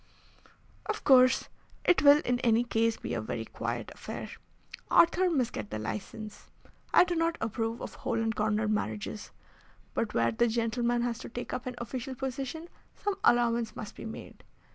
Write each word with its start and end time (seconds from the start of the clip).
"Of 0.87 1.03
course, 1.03 1.47
it 1.85 2.01
will 2.01 2.21
in 2.25 2.39
any 2.39 2.63
case 2.63 2.97
be 2.97 3.13
a 3.13 3.21
very 3.21 3.45
quiet 3.45 3.91
affair. 3.93 4.31
Arthur 4.89 5.29
must 5.29 5.53
get 5.53 5.69
the 5.69 5.77
license. 5.77 6.47
I 6.91 7.03
do 7.03 7.13
not 7.13 7.37
approve 7.39 7.83
of 7.83 7.93
hole 7.93 8.17
and 8.19 8.35
corner 8.35 8.67
marriages, 8.67 9.29
but 9.93 10.15
where 10.15 10.31
the 10.31 10.47
gentleman 10.47 11.03
has 11.03 11.19
to 11.19 11.29
take 11.29 11.53
up 11.53 11.67
an 11.67 11.75
official 11.77 12.15
position 12.15 12.67
some 12.95 13.13
allowance 13.23 13.75
must 13.75 13.95
be 13.95 14.05
made. 14.05 14.43